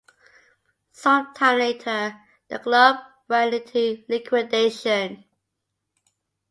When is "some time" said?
0.93-1.59